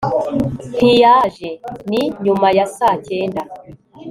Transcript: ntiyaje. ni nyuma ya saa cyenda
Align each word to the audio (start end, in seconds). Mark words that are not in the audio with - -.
ntiyaje. 0.75 1.49
ni 1.89 2.01
nyuma 2.23 2.47
ya 2.57 2.65
saa 2.75 2.95
cyenda 3.05 3.41